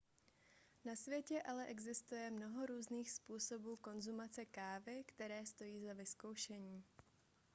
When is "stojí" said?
5.45-5.79